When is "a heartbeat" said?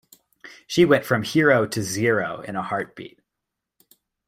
2.55-3.19